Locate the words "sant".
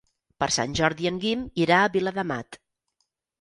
0.53-0.71